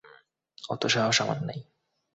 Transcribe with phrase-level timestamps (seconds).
[0.69, 1.59] অতো সাহস আমার নাই।